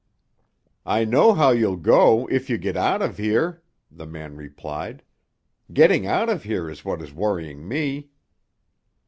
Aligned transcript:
"I 0.83 1.05
know 1.05 1.33
how 1.35 1.51
you'll 1.51 1.77
go 1.77 2.25
if 2.31 2.49
you 2.49 2.57
get 2.57 2.75
out 2.75 3.03
of 3.03 3.17
here," 3.19 3.61
the 3.91 4.07
man 4.07 4.35
replied. 4.35 5.03
"Getting 5.71 6.07
out 6.07 6.27
of 6.27 6.41
here 6.41 6.67
is 6.71 6.83
what 6.83 7.03
is 7.03 7.13
worrying 7.13 7.67
me." 7.67 8.09